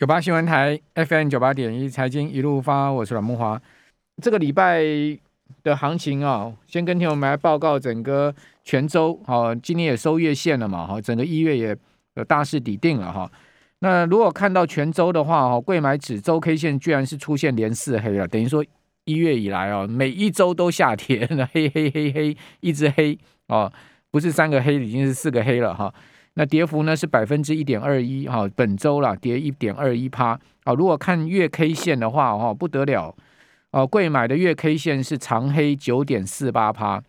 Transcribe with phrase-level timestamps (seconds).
[0.00, 3.60] 九八新闻台 FM 九八点一财经一路发，我是阮慕驊。
[4.22, 4.80] 这个礼拜
[5.62, 8.34] 的行情啊，先跟听友们来报告整个
[8.64, 9.20] 全州。
[9.26, 11.76] 好，今天也收月线了嘛，哈，整个一月也
[12.26, 13.30] 大势底定了哈。
[13.80, 18.64] 那如果看到全州的话，哈，柜买指周 K 线居然是出现连四黑了，等于说
[19.04, 23.70] 一月以来啊，每一周都下跌，黑黑黑黑，一直黑哦，
[24.10, 25.92] 不是三个黑，已经是四个黑了哈。
[26.34, 30.72] 那跌幅呢是百分之一点二一哈，本周啦跌一点二一趴啊。
[30.72, 33.14] 如果看月 K 线的话哈，不得了
[33.72, 37.02] 哦，贵买的月 K 线是长黑九点四八趴，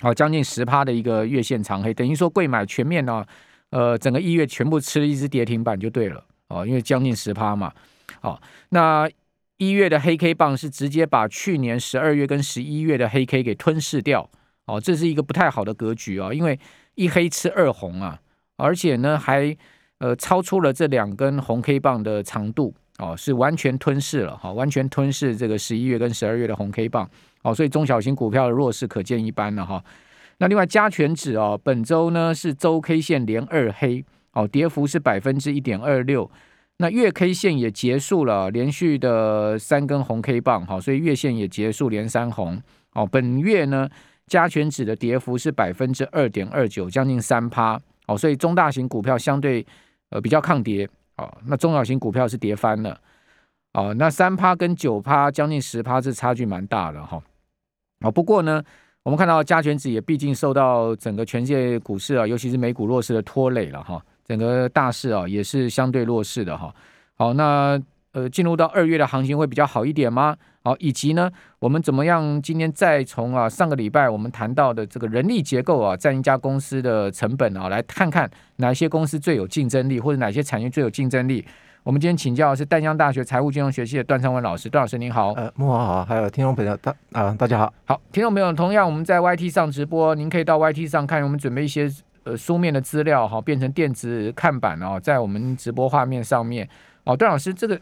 [0.00, 3.26] 好，将近十趴的一个月线长黑，等于说贵买全面呢，
[3.70, 7.72] 呃，整个一月全部吃了一只跌停板就对了哦，因为将近十趴嘛。
[8.20, 9.10] 好，那
[9.58, 14.30] 一月的黑 K 棒是直接把去年十二月跟十一月的黑 K 给吞噬掉
[14.66, 16.58] 哦，这是一个不太好的格局啊，因为
[16.94, 18.20] 一黑吃二红啊。
[18.56, 19.56] 而且呢，还
[19.98, 27.08] 呃超出了这两根红 K 棒的长度哦，是完全吞噬了哈，完全吞噬这个十一月跟十二月的红 K 棒
[27.42, 29.82] 哦，所以中小型股票的弱势可见一斑了哈。
[30.38, 36.30] 那另外加权指哦，本周呢是周 K 线连二黑哦，跌幅是百分之一点二六。
[36.78, 42.60] 那月 K 线也结束了连续的三根红 K 棒哈，所以月线也结束连三红
[42.92, 43.06] 哦。
[43.06, 43.88] 本月呢
[44.26, 47.80] 加权指的跌幅是百分之二点二九，将近三趴。
[48.06, 49.64] 哦，所以中大型股票相对
[50.10, 52.98] 呃比较抗跌，哦，那中小型股票是跌翻了，
[53.72, 57.22] 哦，那三趴跟九趴将近十趴是差距蛮大的哈，
[58.00, 58.62] 哦，不过呢，
[59.02, 66.74] 我们看到加权指也毕竟受到整个全界股市啊，尤其是美股弱势的拖累了哈，整个大市啊也是相对弱势的哈，
[67.14, 67.80] 好，那
[68.12, 70.36] 呃进入到二月的行情会比较好一点吗？
[70.66, 72.42] 好，以及呢，我们怎么样？
[72.42, 81.46] 今天再从啊上个礼拜我们谈到的这个人力结构啊，占一家公司的成本啊，来看看哪些公司最有竞争力，或者哪些产业最有竞争力。
[81.84, 85.34] 我们今天请教的是淡江大学财务金融学系的段昌文老师，段老师您好。
[85.34, 87.72] 呃，木华好，还有听众朋友大啊、呃，大家好。
[87.84, 91.88] 好，听众朋友，同样我们在 YT 上直播，您可以到 YT 上看，我们准备一些
[92.24, 96.68] 呃书面的资料哈，变成电子看板哦，在我们直播画面上面
[97.04, 97.80] 哦，段老师这个。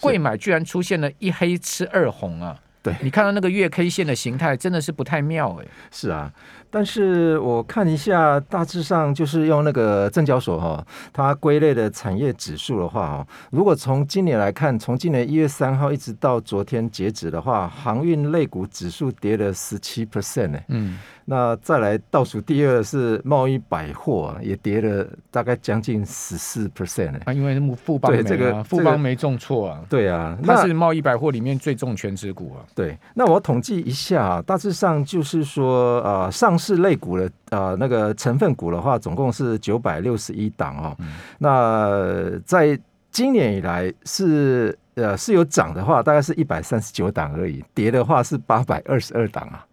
[0.00, 2.58] 柜买居然出现了一黑吃二红啊！
[2.82, 5.66] 对，你看到那个月 K 线的形态，真的是不太妙哎。
[5.90, 6.32] 是啊，
[6.70, 20.58] 但是我看一下，大致上就是用那个证交所哈，它归类的产业指数的话，如果从今年来看，从今年一月三号一直到昨天截止的话，航运类股指数跌了十七 percent 呢。
[20.68, 20.98] 嗯。
[21.30, 27.20] 那再来倒数第二是贸易百货，啊也跌了大概将近十四 percent 呢。
[27.26, 29.78] 啊，因为富邦没这个富邦没重挫啊。
[29.90, 32.64] 对啊，它是贸易百货里面最重权值股啊。
[32.74, 40.96] 对，那我统计一下啊，大致上就是说，呃，上是类股的呃那个成分股的话，总共是九百六十一档哦。
[41.38, 42.78] 那在
[43.10, 49.64] 今年以来是呃是有涨的话，大概是一百三十九档而已；跌的话是八百二十二档啊。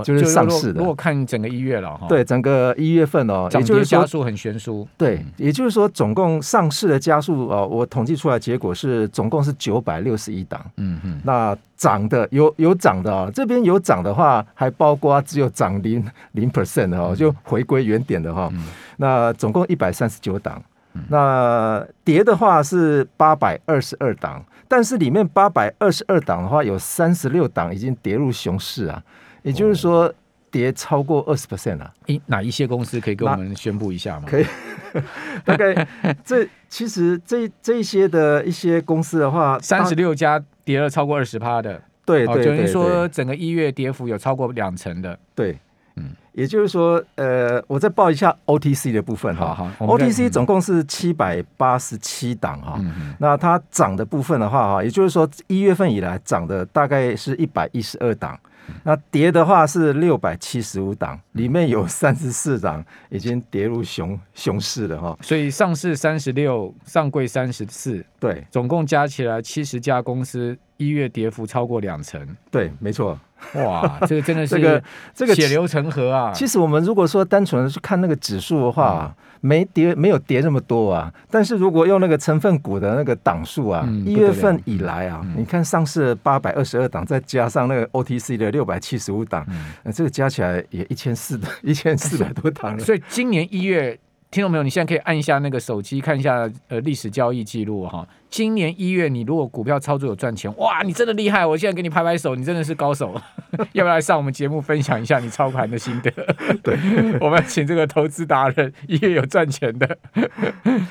[0.00, 0.80] 哦，就是上市的。
[0.80, 4.86] 如果看整个一月了哈，对，整个一月份哦，也就是加速很悬殊。
[4.96, 10.60] 对，也就是说，总共上市的加速哦，我统计出来结果是总共是九百六十一档。
[10.76, 18.52] 嗯嗯，那涨的有有涨的啊，这边有涨的话，还包括只有涨零零 percent 的哦，就回归原点的哈。
[18.96, 20.60] 那总共一百三十九档，
[21.08, 29.00] 那跌的话是八百二十二档，但是里面八百二十二档的话，有三十六档已经跌入熊市啊。
[29.42, 30.12] 也就是说，
[30.50, 31.92] 跌超过二十 percent 了。
[32.06, 34.26] 诶，哪一些公司可以跟我们宣布一下吗？
[34.26, 34.46] 可以，
[35.44, 35.86] 大概
[36.24, 41.80] 这其实这这一些的一些公司的话，三十六家跌了超过二十趴的。
[42.04, 45.18] 对对对，等于说整个一月跌幅有超过两成的。
[45.34, 45.58] 对，
[45.96, 49.54] 嗯，也就是说，呃，我再报一下 OTC 的部分哈。
[49.54, 52.76] 好，OTC 总共是七百八十七档哈。
[52.78, 53.14] 嗯。
[53.18, 58.40] 那它涨的部分的话哈，也就是说一月份以来涨的大概是一百一十二档。
[58.82, 65.18] 那跌的话是六百七十五档，里面有三十四档已经跌入熊熊市了哈。
[65.20, 72.36] 所以上市三十六，上柜三十四，对，总共加起来七十家公司，一月跌幅超过两成。
[72.50, 73.18] 对，没错。
[73.64, 74.82] 哇，这个真的是这个
[75.14, 76.32] 这个血流成河啊！
[76.34, 81.12] 其实我们如果说单纯的去看那个指数的话，没跌没有跌这么多啊。
[81.30, 89.46] 但是如果用那个成分股的那个档数啊，一月份以来啊，你看上市八百二十二档，再加上那个 OTC 的六百七十五档，
[89.82, 92.84] 那这个加起来也一千四的一千四百多档了。
[92.84, 93.98] 所以今年一月
[94.30, 98.06] 听众朋友，你现在可以按一下那个手机看一下呃历史交易记录哈。
[98.28, 101.46] 今年一月，你如果股票操作有赚钱，哇，你真的厉害！
[101.46, 103.18] 我现在给你拍拍手，你真的是高手。
[103.72, 106.10] 要不要来上我们节目分享一下你操盘的心得？
[106.62, 106.76] 对，
[107.22, 109.96] 我们请这个投资达人，一月有赚钱的，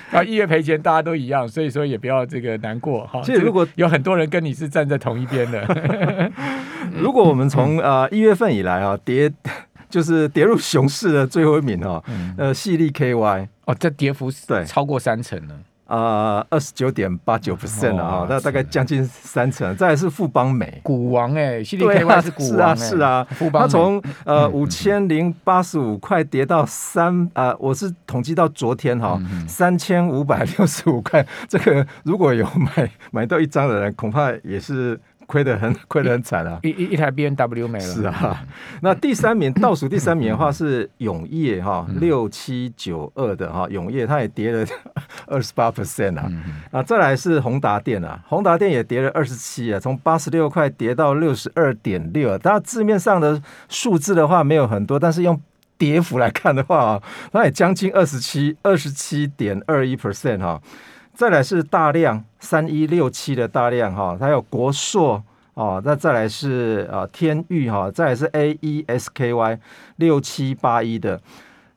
[0.09, 3.21] 然后一月赔钱，大家都一样，所以说也不要这个难过哈。
[3.23, 6.31] 其实如果有很多人跟你是站在同一边的，
[6.91, 9.31] 如果我们从呃一月份以来啊跌。
[9.89, 14.65] 就是跌入熊市的最后一名哦，嗯、呃，矽力 KY 哦，这跌幅对。
[14.65, 15.55] 超过三成了，
[15.85, 19.75] 啊，二十九点八九 percent 了啊，那大概将近三成。
[19.77, 20.81] 再来是富邦美。
[20.83, 29.17] 股王哎，矽力 KY 是股王、欸、是啊是啊，富邦它从呃五千零八十五块跌到三啊、呃，我是统计到昨天哈，
[29.47, 34.99] 三千五百六十五块，这个如果有买买到一张的人，恐怕也是。
[35.27, 36.57] 亏得很，亏得很惨啊！
[36.63, 37.85] 一一一台 B N W 没了。
[37.85, 38.43] 是啊，
[38.81, 44.65] 那第三名倒数第三名的话是永业哈，六七九二的哈，永业它也跌了
[45.27, 46.31] 二十八 percent 啊。
[46.71, 52.37] 啊，再来是宏达电啊，宏达电也跌了二十七啊，从八十六块跌到六十二点六。
[52.37, 55.39] 它字面上的数字的话没有很多，但是用
[55.77, 57.03] 跌幅来看的话啊，
[57.33, 60.61] 它也将近二十七，二十七点二一 percent 哈。
[61.17, 65.23] 再来是大量三一六七的大量哈，还有国硕
[65.55, 69.59] 哦，那再来是啊天誉哈，再来是 A E S K Y
[69.95, 71.19] 六七八一的。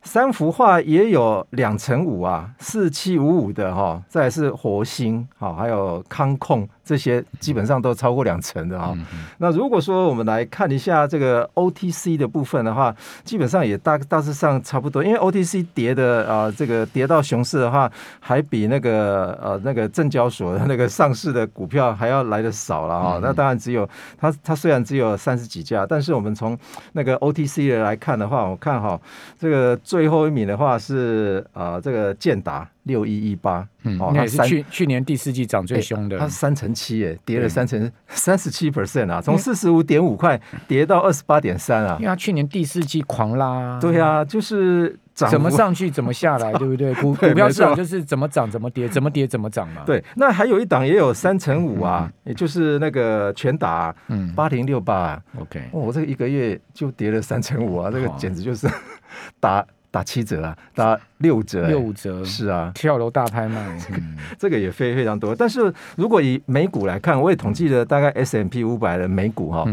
[0.03, 8.93] 三幅画也有两成五啊，四七五五的哈，再来是活兴哈，还有康控这些基本上都超过两成的哈。
[8.97, 9.05] 嗯、
[9.39, 12.93] 那如果说我们来看一下这个 OTC 的部分的话，
[13.23, 17.89] 基本上也大大致上差不多，因为 OTC 跌的啊，这个跌到熊市的话，
[18.19, 23.19] 还比那个呃那个证交所的那个上市的股票还要来的少了哈。
[23.19, 23.89] 嗯、那当然只有
[24.19, 26.59] 它它虽然只有三十几家，但是我们从
[26.95, 29.01] 那个 OTC 的来看的话，我看哈
[29.39, 29.61] 这个。
[29.83, 46.95] 最后一名的话是啊、呃，这个建达六一一八，嗯，那也是去去年第四季涨最凶的，它是三成七，哎，跌了三成 三十七 percent 啊，从四十五点五块跌到二十八点三啊，因为它去年第四季狂拉，对啊，就是怎么上去怎么下来， 对不对？
[46.95, 49.83] 股股票市场就是怎么涨怎么跌，怎么跌怎么涨嘛。
[49.85, 58.67] 对，那还有一档也有三成五啊，也就是那个全打，嗯，八零六八，OK，我这个一个月就跌了三成五啊，这个简直就是
[59.39, 59.65] 打。
[59.91, 62.25] 打七折啊，打六折，六折。
[62.25, 65.35] 是啊，跳楼大拍卖，嗯、 这个也非非常多。
[65.35, 69.67] 但是如果以美股来看，我也统计了大概 S M P 五百的美股哈，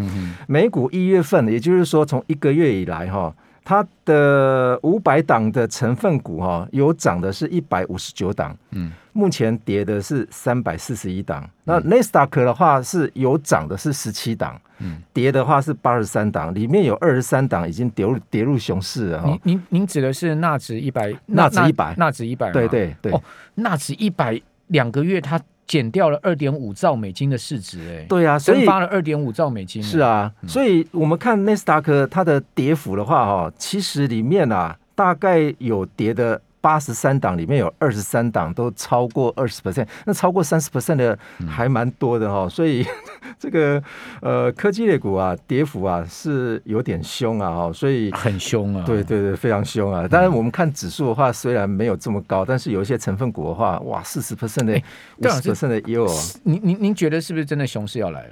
[0.47, 3.33] 美股一月份，也就是说从一个月以来哈，
[3.67, 8.93] 它的五百档的成分股哈，有涨的是一百五十九档，嗯。
[9.11, 19.23] 目前跌的是三百四十一档，那纳斯达克的话是有涨的是十七档，嗯，跌的话是八十三档，里面有二十三档已经跌入跌入熊市了。
[19.25, 23.11] 您您您指的是纳指一百，纳指一百，纳指一百，对对对。
[23.11, 23.21] 哦，
[23.55, 29.83] 纳指一百两个月它减掉了二点五兆美金的市值，哎，对啊，蒸发了二点五兆美金。
[29.83, 36.41] 是啊，所以我们看纳斯达克它的跌幅的话，哈，其实里面啊大概有跌的。
[36.61, 41.17] 八十三档里面有二十三档都超过二十 percent，那超过三十 percent 的
[41.47, 42.85] 还蛮多的哈，嗯、所以
[43.39, 43.81] 这个
[44.21, 50.07] 呃科技类股啊跌幅啊是有点凶啊哈，所以很凶啊，对对对，非常凶啊。
[50.07, 54.81] 当然我们看指数的话，虽然没有这么高，但是有一些成分股的话，哇，四十 percent 的、
[55.17, 56.07] 五十 percent 的也有。
[56.43, 58.29] 您您您觉得是不是真的熊市要来了？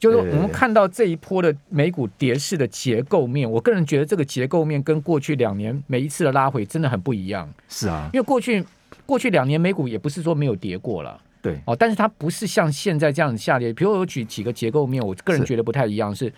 [0.00, 7.46] 就是我们看到这一波的美股跌势的结构面，我个人觉得这个结构面跟过去两年每一次的拉回真的很不一样。
[7.68, 8.64] 是啊，因为过去
[9.04, 13.70] 过去两年美股也不是说没有跌过了，对哦，但是它不是像现在这样子下跌。
[13.74, 16.16] 比如我举几个结构面，我个人觉得不太一样。
[16.16, 16.32] 是，是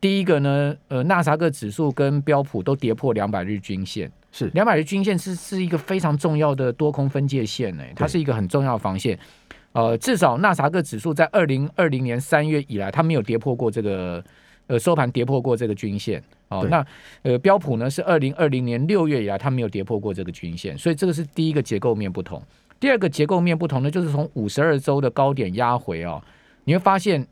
[0.00, 9.18] 第一个呢，呃，纳斯达克指数跟标普都跌破两百日均线，是两百日均线是是一个非常重要的多空分界线呢，它是一个很重要的防线。
[9.72, 14.22] 呃，至少纳斯达克指数在二零二零年三月以来，它没有跌破过这个
[14.66, 16.66] 呃收盘跌破过这个均线哦。
[16.70, 16.84] 那
[17.22, 22.42] 呃标普呢是二零二零年六月以来，它没有跌破过这个均线，所以这个是第一个结构面不同。
[22.80, 26.22] 第二个结构面不同呢，就是从五十二周的高点压回哦，
[26.64, 27.26] 你会发现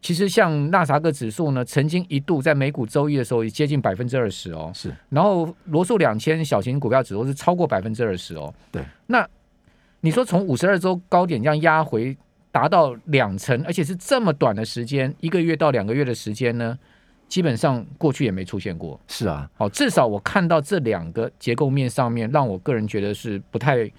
[0.00, 4.92] 其实像纳斯达克指数呢，曾经一度在美股周一的时候也接近百分之二十哦，是。
[5.10, 8.82] 然后罗素两千小型股票指数是超过百分之二十哦，对。
[9.06, 9.28] 那
[10.02, 12.14] 你说从五十二周高点这样压回
[12.50, 16.78] 达到两成，而且是这么短的时间，一个月到两个月的时间呢，
[17.26, 19.00] 基本上过去也没出现过。
[19.08, 23.90] 是啊，好，至少我看到这两个结构面上面，让我个人觉得是不太。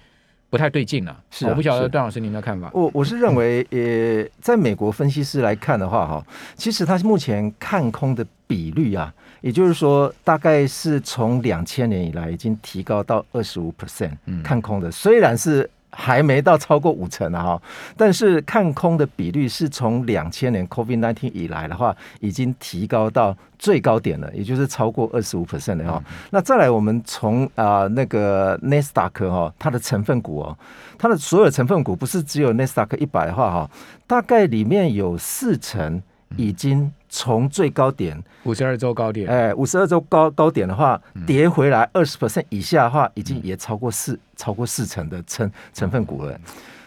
[0.50, 1.20] 不太对劲了。
[1.32, 2.70] 是、啊，我不晓得段老师您的看法。
[2.72, 14.12] 我我是认为，呃，在美国分析师来看的话，哈，其实他目前看空的比率啊，也就是说，大概是从两千年以来已经提高到二十五 percent
[14.44, 15.68] 看空的，虽然是。
[15.96, 17.62] 还没到超过五成啊，哈，
[17.96, 26.02] 但是看空的比率是从两千年 COVID nineteen 以来的话，已经提高到最高点了，也就是超过二十五 percent 的哈。
[26.30, 30.58] 那再来，我们从啊那个 Nasdaq 哈，它的成分股哦，
[30.98, 33.70] 它的所有成分股不是只有 Nasdaq 一百的话哈，
[34.06, 36.02] 大概里面有四成
[36.36, 36.92] 已经。
[37.16, 46.36] 从最高点五十二周高点，哎，五十二周高高点的话，跌回来二十 percent 以下的话，已经也超过四超过四成的成成分股了。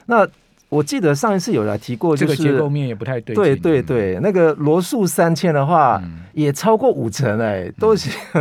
[0.07, 0.27] 那
[0.67, 3.33] 我记得上一次有来提过，就是这个结构面也不太对。
[3.33, 6.01] 对对对，那个罗素三千的话，
[6.33, 7.95] 也超过五成哎，都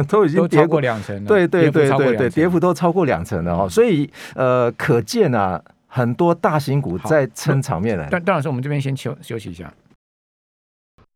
[0.09, 1.29] 都已经 跌过两成了。
[1.29, 3.69] 对对对对对，跌幅都超过两成了哦。
[3.69, 8.09] 所以呃，可见啊，很多大型股在撑场面了。
[8.11, 9.73] 但段老师，我们这边先休休息一下。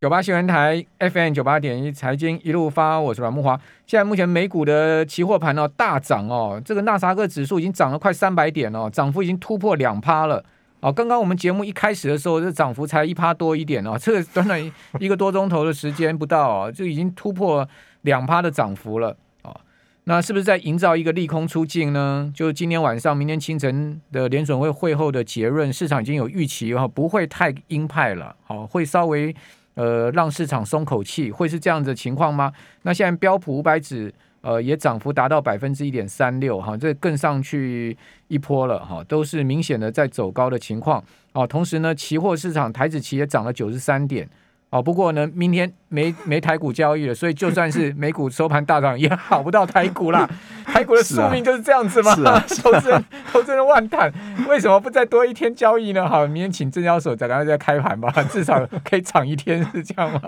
[0.00, 3.54] 九八新闻台 FM 九八点一财经一路发，我是阮木华。
[3.86, 10.42] 现在目前美股的期货盘哦大涨哦，这个纳斯克指数已经涨了快三百点哦，涨幅已经突破两趴了。
[10.80, 17.68] 哦，刚刚我们节目一开始的时候，这涨幅才一趴多一点哦，这个短短一个多钟头的时间不到哦，就已经突破
[18.00, 19.54] 两趴的涨幅了哦。
[20.04, 22.32] 那是不是在营造一个利空出尽呢？
[22.34, 29.36] 就今天晚上、明天清晨的联准会会后的结论，市场已经有预期哈，不会太鹰派了，好，会稍微。
[29.80, 32.52] 呃，让市场松口气，会是这样子的情况吗？
[32.82, 37.96] 那现在标普五百指呃也涨幅达到百分之一点三六，哈，这更上去
[38.28, 41.02] 一波了，哈，都是明显的在走高的情况。
[41.32, 44.28] 啊，同时呢，期货市场台子期也涨了九十三点。
[44.70, 50.28] 哦，不过呢，明天没没台股交易了，所以就算是美股收盘大涨，也好不到台股啦。
[50.64, 52.14] 台股的宿命就是这样子吗？
[52.62, 54.12] 投资人投资人万叹，
[54.48, 56.08] 为什么不再多一天交易呢？
[56.08, 60.20] 好，明天请证交所再然后再开盘吧，至少可以涨一天，是这样吗？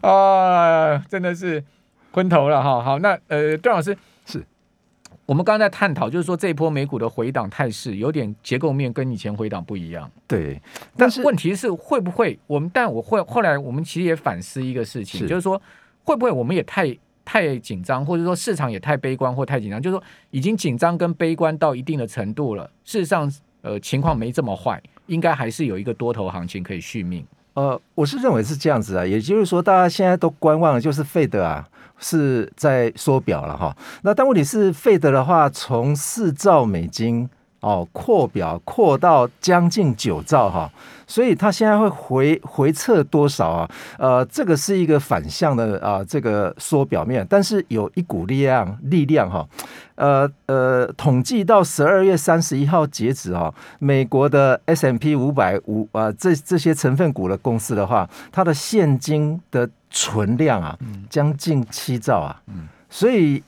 [0.00, 1.62] 啊，真的是
[2.12, 2.82] 昏头了哈。
[2.82, 3.98] 好，那呃，段老师是。
[5.24, 10.10] 我们刚刚在探讨，就是说这一波美股的回档态势有点结构面跟以前回档不一样。
[10.26, 10.60] 对，
[10.96, 12.68] 但是问题是会不会我们？
[12.74, 15.60] 但我会后来我们其实也反思一个事情，是就是说
[16.04, 19.80] 会不会我们也太太紧张，或者说市场也太悲观或太紧张？
[19.80, 22.68] 就是说已经紧张跟悲观到一定的程度了。
[22.84, 27.24] 事实上，呃，情况没这么坏，应该还是有一个多头行情可以续命。
[27.54, 31.68] 呃，我是认为是这样子啊，也就是说大家现在都观望的就是费德啊。
[32.02, 37.30] 是在缩表了哈，那但问题是费德的话，从四兆美金
[37.60, 40.68] 哦扩表扩到将近九兆哈，
[41.06, 43.70] 所以它现在会回回撤多少啊？
[43.98, 49.48] 呃，这个是一个反向的啊，这个缩表面，但是有一股力量力量哈，
[49.94, 59.70] 呃呃，统计到十二月三十一号截止哈，美国的 S M P 五百五啊，这这些成分股的公司的话，它的现金的。
[59.92, 60.76] 存量啊，
[61.10, 63.42] 将近七兆啊，嗯、所以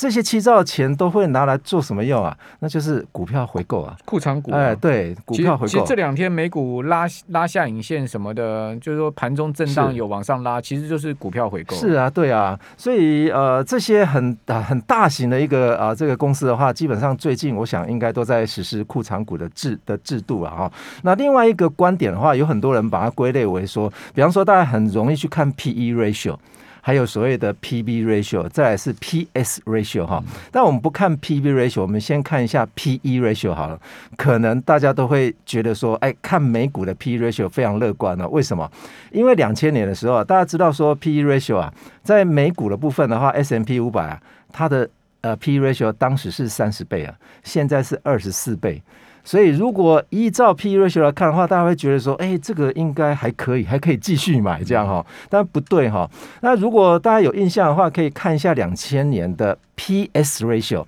[0.00, 2.34] 这些七兆的钱都会拿来做什么用啊？
[2.60, 4.58] 那就是股票回购啊，库藏股、啊。
[4.58, 5.66] 哎，对，股票回购。
[5.66, 11.76] 其实这两天美股拉拉下影线什么的，就是说盘中震荡有往上拉，其实就是股票回购。
[11.76, 20.54] 是啊，对啊，所以呃，这些很很大型的一个啊、呃、这个公司的话，基本上最近我想应该都在实施库藏股的制的制度啊。
[20.56, 20.72] 哈。
[21.02, 26.36] 那另外一个观点的话，有很多人把它归类为说，比方说大家很容易去看 P/E ratio。
[26.80, 30.22] 还有所谓的 P/B ratio，再来是 P/S ratio 哈。
[30.50, 33.80] 但我们不看 P/B ratio，我们先看一下 P/E ratio 好了。
[34.16, 38.28] 可能大家都会觉得说，哎，看美股的 P/E ratio 非常乐观呢。
[38.28, 38.70] 为什么？
[39.12, 41.72] 因为两千年的时候，大家知道说 P/E ratio 啊，
[42.02, 44.20] 在美股的部分的话，S&P 五百啊，
[44.52, 44.88] 它的
[45.20, 48.82] 呃 P/E ratio 当时是三十倍啊，现在是二十四倍。
[49.22, 55.04] 所以，如果依照 P/E ratio 来看的话，大家会觉得说，哎，这个应该还可以，还可以继续买这样哈。
[55.28, 56.10] 但不对哈。
[56.40, 60.84] 那如果大家有印象的话，可以看一下两千年的 P/S ratio，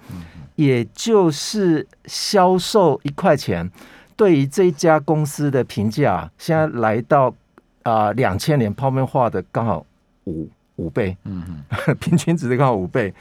[0.57, 3.71] 也就是销售一块钱
[4.17, 7.35] 对于这一家公司的评价，现在来到
[7.83, 9.85] 啊两千年泡沫化的刚好
[10.25, 11.45] 五五倍，嗯
[11.87, 13.13] 嗯， 平均值的刚好五倍。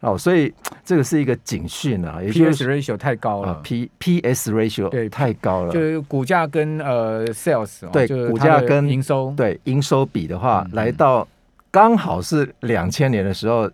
[0.00, 0.52] 哦，所以
[0.84, 9.32] 这个是一个警讯啊，也就是 P/S ratio 太高了，P P/S ratio 对太高了，就是股价跟呃 sales 对股价跟营收。
[9.36, 11.26] 对营收比的话，嗯、来到
[11.70, 13.70] 刚好是两千年的时候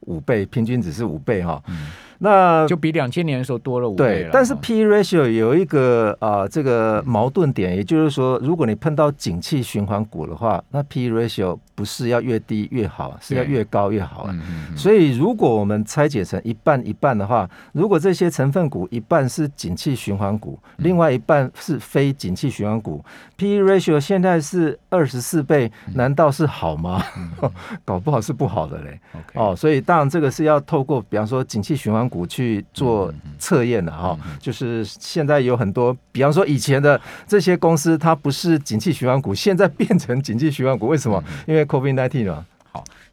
[0.00, 1.62] 五倍，平均只是五倍哈。
[1.68, 4.30] 嗯那就比两千年的时候多了五倍了。
[4.32, 14.26] 但是 P/E ratio 有一个啊这个矛盾点，也就是说，如果你碰到景气循环股的话，那 P/E ratio 不是要越低越好，是要越高越好。
[14.30, 14.76] 嗯嗯。
[14.76, 23.04] 所以如果我们拆解成一半一半的话，如果这些成分股一半是景气循环股，另外一半是非景气循环股
[23.36, 27.02] ，P/E ratio 现在是二十四倍，难道是好吗？
[27.84, 29.00] 搞不好是不好的嘞。
[29.34, 34.18] 哦，所以当然这个是要透过，比方说景气循环股去做测验的哈。
[34.38, 41.22] 就是现在有很多，比方说以前的这些公司，它不是景气循环股，现在变成景气循环股，为什么？
[41.46, 42.46] 因为 COVID-19 嘛。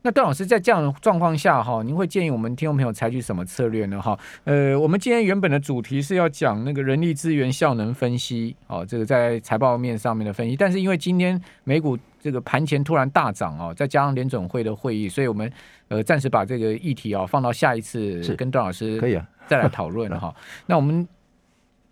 [0.03, 4.01] 那段老师在这样的状况下哈，您会建议我们听众朋友采取什么策略呢？
[4.01, 15.51] 哈，呃，我们今天原本的主题是要讲那个人力资源效能分析，哦，这个在财报面上面的分析，但是因为今天美股这个盘前突然大涨哦，再加上联准会的会议，所以我们
[15.89, 20.33] 呃暂时把这个议题啊放到下一次跟段老师可以啊再来讨论了哈。
[20.67, 21.05] 那我们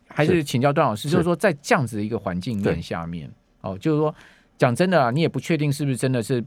[0.08, 3.30] 还是请教段老师，就是说在这样子的一个环境面下面，
[3.62, 4.14] 哦，就是说
[4.58, 6.42] 讲真的啊，你也不确定是不是真的是。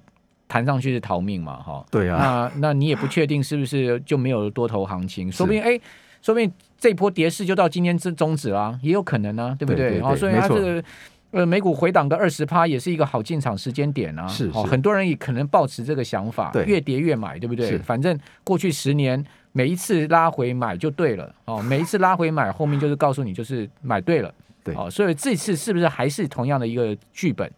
[0.49, 5.81] 弹上去是逃命嘛，哈，对啊，那那你也不确定是不是就没有多头行情，说不定哎，
[6.21, 9.99] 说不定这波跌势就到今天终终止啦，也有可能呢、啊，对不对？
[10.03, 10.85] 哦，所以它这个
[11.33, 17.77] 呃美股回档个二十趴也是一个好进场时间点啊，是，哦，很多人也可能抱持这个想法，越跌越买，对不对？
[17.79, 19.23] 反正过去十年
[19.53, 27.51] 每一次拉回买就对了，哦，每一次拉回买后面就是告诉你就是买对了，对，哦，所以这次是不是还是同样的一个剧本？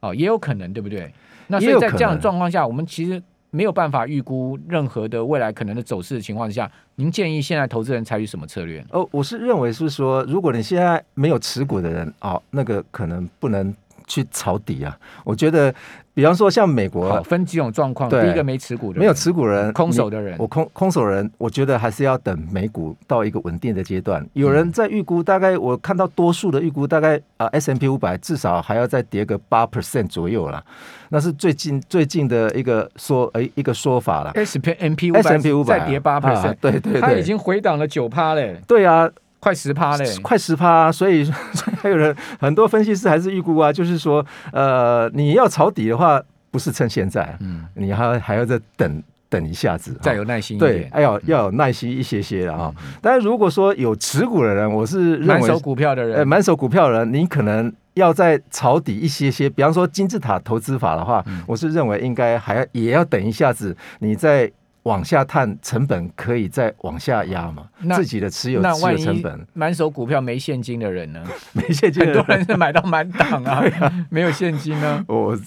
[0.00, 1.12] 哦，也有可能，对不对？
[1.46, 3.22] 那所以在这样的状况下，我们其实
[3.54, 8.82] 没有办法预估任何的未来可能的走势的情况下，您建议现在投资人采取什么策略？
[8.90, 13.72] 哦，我是认为是说，如果你现在没有持股的人，哦，那个可能不能
[14.12, 14.96] 去抄底啊。
[15.24, 15.74] 我觉得。
[16.14, 18.06] 比方说，像美国分几种状况。
[18.10, 20.36] 第一个没持股的，没有持股人，空手的人。
[20.38, 24.22] 我空空手人，我觉得还是要等美股到一个稳定的阶段。
[24.34, 30.62] 有人在预估，大概我看到多数的预估，大概啊 S M P 五百至少还要再跌个八 percent 左右了。
[31.08, 34.32] 那是最近最近的一个说诶一个说法了。
[34.34, 35.38] S M P 五百再
[35.86, 38.60] 跌八 percent，对对对，它已经回档了九趴嘞。
[38.68, 39.10] 对啊。
[39.42, 41.28] 快十趴嘞，快十趴，所以
[41.82, 46.22] 还有人很多分析师还是预估啊，就是说，呃，你要抄底的话，
[46.52, 52.72] 不是趁现在，嗯，你还还要再等等一下子，再有耐心一点，对，还要要有耐心一些些的啊。
[53.00, 64.48] 但是如果说有持股的人，我是认为满手股票的人，呃，满手股票的人，你可能要再抄底一些些，比方说金字塔投资法的话，我是认为应该还要也要等一下子，你再。
[64.84, 67.68] 往下探成本可以再往下压嘛？
[67.94, 71.22] 自己的持有持有成本，满手股票没现金的人呢？
[71.52, 75.04] 没现金， 很多人是买到满档啊， 啊没有现金呢。
[75.06, 75.38] 我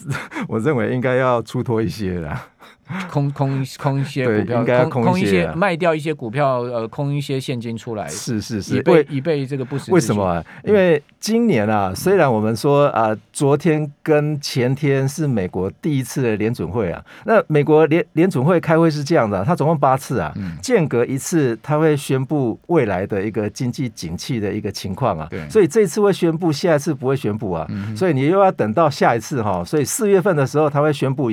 [0.47, 2.47] 我认为应该要出脱一些啦。
[3.09, 9.91] 空空空一些股票，应该要空，空一些，卖掉一些股票，呃，空一些现金出来，是是是，以备以备这个不时。
[9.91, 10.43] 为什么啊？
[10.63, 31.31] 因为今年啊，嗯、虽然我们说啊，昨天跟前天是美国第一次的联准会啊，那美国联联准会开会是这样的，它总共八次啊，嗯、间隔一次，它会宣布未来的一个经济景气的一个情况啊，对，所以这次会宣布，下一次不会宣布啊，嗯、所以你又要等到下一次哈，所以四月份的时候，它会宣布。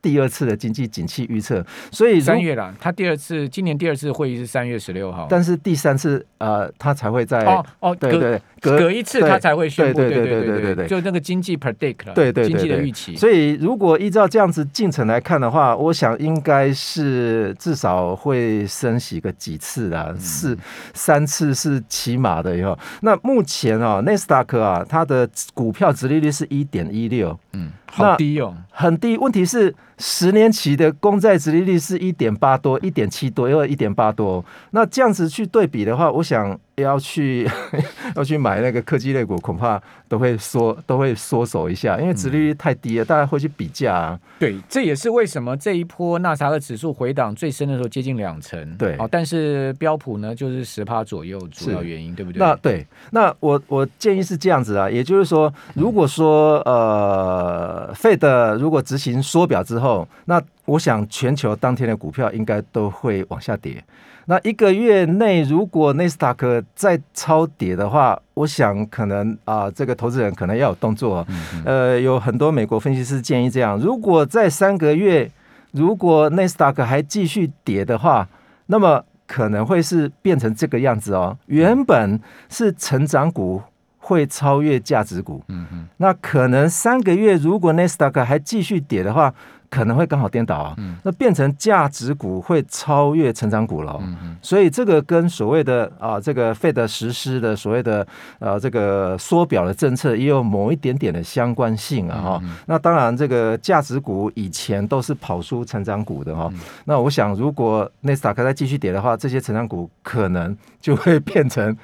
[0.00, 2.74] 第二次的经济景气预测，所以三月了。
[2.80, 13.16] 他第二次今年第二次会议是三月十六号，但是第三次呃，他才会在哦哦，对对，隔隔一次他才会宣布，对对对对对对，就那个经济 predict 了，对对经济的预期。
[13.16, 20.56] 所以如果依照这样子进程来看的话，我想应该是至少会升息个几次的，是
[20.94, 22.78] 三次是起码的以后。
[23.00, 27.72] 那目前啊，纳斯达克啊，它的股票殖利率是一点一六，嗯。
[27.90, 29.16] 好低哦，很低。
[29.16, 34.44] 问题是十年期的公债殖利率是一点八多，一点七多，又一点八多。
[34.70, 36.58] 那这样子去对比的话，我想。
[36.82, 37.48] 要去
[38.16, 44.20] 要去买那个科技类股，恐怕都会缩都会缩手一下，因为殖利率太低了，大家会去比价啊。
[44.38, 48.76] 对，这也是为什么这一波纳斯达克指数回档最深的时候接近两成。
[48.76, 52.38] 对，哦，但是标普呢就是十趴左右，主要原因对不对？
[52.38, 63.82] 那对，那我我建议是这样子啊，也就是说，如果说呃，Fed 如果执行缩表之后，那我想全球当天的股票应该都会往下跌。
[64.26, 71.26] 那一个月内，如果纳斯达克再超跌的话，我想可能啊、呃，这个投资人可能要有动作。
[71.30, 75.30] 嗯、呃，有很多美国分析师建议这样：如果在三个月，
[75.72, 78.28] 如果纳斯达克还继续跌的话，
[78.66, 81.38] 那么可能会是变成这个样子哦。
[81.46, 83.62] 原本是成长股
[83.96, 85.42] 会超越价值股。
[85.48, 89.34] 嗯嗯，那可能三个月如果纳斯达克还继续跌的话。
[89.70, 98.06] 可能会刚好颠倒啊，嗯、那变成价值股会超越成长股了，哦，嗯嗯，所以这个跟所谓的啊这个费德实施的所谓的
[98.38, 111.76] 呃这个缩表的政策也有某一点点的相关性啊那当然这个价值股以前都是跑输成长股的哈，嗯、那我想如果纳斯达克再继续跌的话，这些成长股可能就会变成。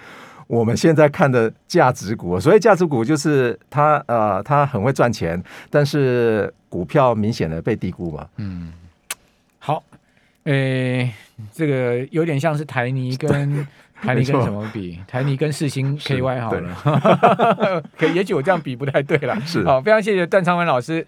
[0.47, 8.27] 我们现在看的价值股，所以价值股就是它呃，它很会赚钱，但是股票明显的被低估嘛。
[8.39, 8.73] 嗯，
[9.61, 9.81] 好，
[10.43, 11.09] 诶，
[11.53, 13.65] 这个有点像是台泥跟
[14.03, 14.99] 台泥跟什么比？
[15.07, 19.41] 台泥跟世星 KY 好了，可 也许我这样比不太对了。
[19.47, 21.01] 是，好，非常谢谢段昌文老师。